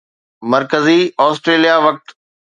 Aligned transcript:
مرڪزي 0.51 0.99
آسٽريليا 1.27 1.75
وقت 1.85 2.05